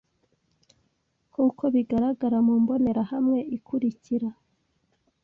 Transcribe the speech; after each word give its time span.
nkuko 1.29 1.63
bigaragara 1.73 2.37
mumbonerahamwe 2.45 3.39
ikurikira 3.57 4.29